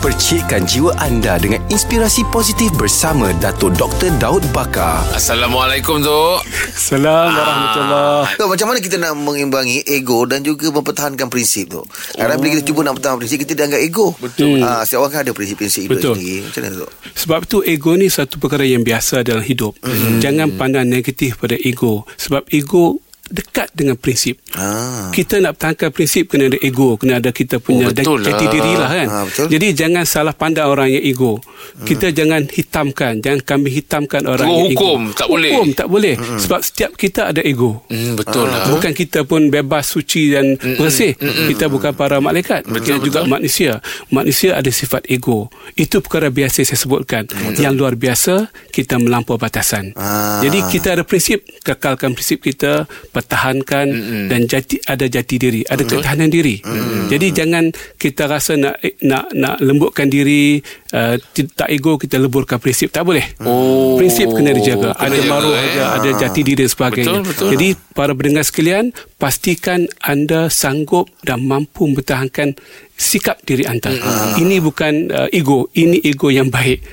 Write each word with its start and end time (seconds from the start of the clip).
Percikkan 0.00 0.64
jiwa 0.64 0.96
anda 0.96 1.36
dengan 1.36 1.60
inspirasi 1.68 2.24
positif 2.32 2.72
bersama 2.80 3.36
Dato' 3.36 3.68
Dr. 3.68 4.08
Daud 4.16 4.40
Bakar. 4.48 5.04
Assalamualaikum 5.12 6.00
tu. 6.00 6.40
Salam 6.72 7.28
warahmatullahi 7.28 8.32
So, 8.40 8.48
macam 8.48 8.72
mana 8.72 8.80
kita 8.80 8.96
nak 8.96 9.12
mengimbangi 9.20 9.84
ego 9.84 10.24
dan 10.24 10.40
juga 10.40 10.72
mempertahankan 10.72 11.28
prinsip 11.28 11.68
tu? 11.68 11.84
Kadang 12.16 12.40
bila 12.40 12.56
kita 12.56 12.64
cuba 12.64 12.80
nak 12.88 12.96
pertahankan 12.96 13.20
prinsip, 13.20 13.44
kita 13.44 13.52
dianggap 13.52 13.80
ego. 13.84 14.16
Betul. 14.16 14.64
Ha, 14.64 14.88
setiap 14.88 15.04
orang 15.04 15.12
kan 15.12 15.20
ada 15.28 15.32
prinsip-prinsip 15.36 15.84
hidup 15.84 15.92
Betul. 16.00 16.14
sendiri. 16.16 16.38
Macam 16.48 16.60
mana 16.64 16.74
tu? 16.80 16.88
Sebab 17.20 17.40
tu 17.44 17.56
ego 17.68 17.92
ni 18.00 18.08
satu 18.08 18.40
perkara 18.40 18.64
yang 18.64 18.80
biasa 18.80 19.20
dalam 19.20 19.44
hidup. 19.44 19.76
Mm-hmm. 19.84 20.16
Jangan 20.24 20.48
pandang 20.56 20.88
negatif 20.88 21.36
pada 21.36 21.60
ego. 21.60 22.08
Sebab 22.16 22.48
ego 22.48 23.04
dekat 23.30 23.70
dengan 23.72 23.94
prinsip. 23.94 24.42
Ah. 24.52 25.08
Kita 25.10 25.38
nak 25.38 25.56
pertahankan 25.56 25.90
prinsip 25.90 26.26
kena 26.26 26.50
ada 26.50 26.58
ego, 26.58 26.98
kena 26.98 27.22
ada 27.22 27.30
kita 27.30 27.62
punya 27.62 27.86
Oh, 27.86 27.94
betul 27.94 28.18
jati 28.20 28.44
lah. 28.44 28.52
diri 28.52 28.72
lah 28.74 28.90
kan. 28.90 29.08
Ah, 29.08 29.22
betul. 29.24 29.46
Jadi 29.48 29.66
jangan 29.72 30.04
salah 30.04 30.34
pandang 30.34 30.66
orang 30.66 30.90
yang 30.90 31.00
ego. 31.00 31.38
Kita 31.80 32.10
jangan 32.10 32.44
hitamkan, 32.44 33.22
jangan 33.22 33.40
kami 33.40 33.68
hitamkan 33.72 34.26
orang 34.26 34.44
Terus 34.44 34.58
yang 34.58 34.66
hukum, 34.74 35.00
ego. 35.06 35.16
tak 35.16 35.28
boleh. 35.30 35.50
Hukum 35.54 35.68
tak 35.72 35.88
boleh. 35.88 36.14
Sebab 36.18 36.60
setiap 36.60 36.90
kita 36.94 37.30
ada 37.30 37.40
ego. 37.40 37.86
Hmm, 37.86 38.18
betul 38.18 38.44
lah. 38.44 38.66
Bukan 38.68 38.92
kita 38.92 39.22
pun 39.22 39.48
bebas, 39.48 39.86
suci 39.86 40.34
dan 40.34 40.58
bersih. 40.76 41.14
Kita 41.20 41.70
bukan 41.70 41.94
para 41.94 42.18
malaikat. 42.18 42.66
Kita 42.66 42.98
juga 42.98 43.22
manusia. 43.24 43.78
Manusia 44.10 44.58
ada 44.58 44.68
sifat 44.68 45.06
ego. 45.06 45.46
Itu 45.72 46.02
perkara 46.02 46.28
biasa 46.28 46.66
saya 46.66 46.76
sebutkan. 46.76 47.30
Yang 47.54 47.74
luar 47.78 47.94
biasa, 47.94 48.50
kita 48.68 48.98
melampau 48.98 49.38
batasan. 49.38 49.94
Ah. 49.94 50.42
Jadi 50.42 50.66
kita 50.68 50.98
ada 50.98 51.04
prinsip, 51.06 51.46
kekalkan 51.62 52.12
prinsip 52.12 52.42
kita, 52.42 52.90
pertahankan 53.20 53.86
dan 54.32 54.48
jati 54.48 54.80
ada 54.88 55.04
jati 55.04 55.36
diri, 55.36 55.60
ada 55.68 55.84
ketahanan 55.84 56.32
diri. 56.32 56.56
Jadi 57.12 57.26
jangan 57.36 57.68
kita 58.00 58.24
rasa 58.24 58.56
nak 58.56 58.80
nak 59.04 59.28
nak 59.36 59.60
lembutkan 59.60 60.08
diri, 60.08 60.64
uh, 60.94 61.14
tak 61.56 61.68
ego 61.70 61.96
kita 61.96 62.16
leburkan 62.18 62.58
prinsip. 62.62 62.90
Tak 62.90 63.06
boleh. 63.06 63.24
Oh, 63.42 63.96
prinsip 63.98 64.30
kena 64.30 64.54
dijaga. 64.54 64.94
kena 64.94 65.06
Ada 65.06 65.16
jaga, 65.18 65.30
maruh, 65.30 65.54
eh. 65.54 65.64
ada, 65.74 65.82
ada 66.00 66.10
jati 66.18 66.40
diri 66.42 66.66
dan 66.66 66.70
sebagainya. 66.70 67.20
Betul, 67.20 67.20
betul. 67.26 67.48
Jadi 67.56 67.68
para 67.94 68.12
pendengar 68.14 68.44
sekalian, 68.46 68.84
pastikan 69.16 69.86
anda 70.02 70.48
sanggup 70.52 71.10
dan 71.22 71.44
mampu 71.46 71.88
mempertahankan 71.90 72.56
sikap 73.00 73.40
diri 73.48 73.64
anda. 73.64 73.88
Ini 74.36 74.60
bukan 74.60 75.08
uh, 75.08 75.28
ego, 75.32 75.72
ini 75.72 76.04
ego 76.04 76.28
yang 76.28 76.52
baik. 76.52 76.84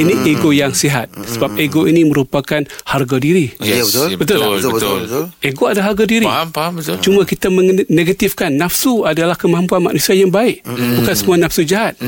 Ini 0.00 0.24
ego 0.24 0.56
yang 0.56 0.72
sihat. 0.72 1.12
Sebab 1.12 1.60
ego 1.60 1.84
ini 1.84 2.08
merupakan 2.08 2.64
harga 2.88 3.16
diri. 3.20 3.52
Ya, 3.60 3.84
betul. 3.84 4.16
Betul 4.16 4.36
tak? 4.40 4.48
betul, 4.56 4.70
Betul, 4.70 4.72
betul, 4.72 4.98
betul. 5.04 5.24
Ego 5.44 5.64
ada 5.68 5.80
harga 5.84 6.04
diri. 6.08 6.24
Faham, 6.24 6.48
faham 6.48 6.72
betul. 6.80 6.96
Cuma 7.04 7.20
kita 7.28 7.52
menegatifkan 7.52 8.56
nafsu 8.56 9.04
adalah 9.04 9.36
kemampuan 9.36 9.84
manusia 9.84 10.16
yang 10.16 10.32
baik. 10.32 10.64
Bukan 10.64 11.14
semua 11.14 11.36
nafsu 11.36 11.60
jahat. 11.60 12.00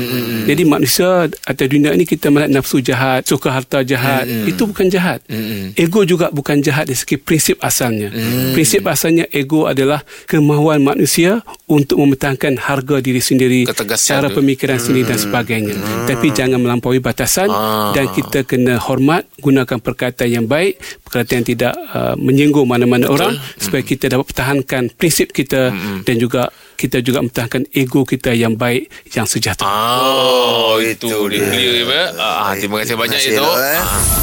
Jadi 0.49 0.63
manusia 0.65 1.29
atas 1.43 1.67
dunia 1.69 1.91
ini 1.93 2.05
kita 2.05 2.29
melihat 2.29 2.51
nafsu 2.53 2.79
jahat, 2.79 3.25
suka 3.25 3.49
harta 3.49 3.81
jahat. 3.81 4.25
Itu 4.45 4.69
bukan 4.69 4.87
jahat. 4.87 5.25
Ego 5.75 6.05
juga 6.05 6.29
bukan 6.29 6.61
jahat 6.61 6.87
dari 6.89 6.97
segi 6.97 7.17
prinsip 7.19 7.59
asalnya. 7.61 8.13
Prinsip 8.55 8.85
asalnya 8.85 9.25
ego 9.33 9.65
adalah 9.65 10.01
kemahuan 10.29 10.79
manusia 10.83 11.41
untuk 11.65 11.95
mempertahankan 11.95 12.59
harga 12.59 12.99
diri 12.99 13.17
sendiri, 13.17 13.63
Ketegasan 13.63 14.09
cara 14.09 14.27
pemikiran 14.27 14.75
sendiri 14.75 15.05
dan 15.05 15.15
sebagainya. 15.15 15.75
Tapi 16.03 16.27
jangan 16.29 16.59
melampaui 16.59 16.99
batasan 16.99 17.47
Ah. 17.47 17.89
dan 17.91 18.09
kita 18.09 18.43
kena 18.43 18.75
hormat, 18.77 19.23
gunakan 19.39 19.79
perkataan 19.79 20.29
yang 20.29 20.45
baik, 20.45 20.75
perkataan 21.01 21.39
yang 21.39 21.47
tidak 21.47 21.73
uh, 21.89 22.15
menyinggung 22.15 22.65
mana-mana 22.65 23.07
orang 23.07 23.31
supaya 23.55 23.79
kita 23.79 24.07
dapat 24.07 24.27
pertahankan 24.27 24.91
prinsip 24.91 25.31
kita 25.31 25.71
dan 26.01 26.15
juga 26.17 26.51
kita 26.75 26.99
juga 26.99 27.23
mempertahankan 27.23 27.71
ego 27.71 28.03
kita 28.03 28.31
yang 28.31 28.53
baik, 28.53 28.91
yang 29.11 29.23
sejahtera. 29.23 29.63
Oh, 29.65 30.77
itu 30.77 31.07
itu 31.07 31.19
dia 31.31 31.39
dia. 31.39 31.47
clear 31.47 31.73
ya. 31.81 32.03
Ah, 32.19 32.51
terima 32.53 32.83
kasih 32.83 32.95
banyak 32.95 33.15
Terima 33.15 33.39
itu. 33.39 33.39
kasih, 33.39 33.55
Dok, 33.55 33.57
eh. 34.19 34.22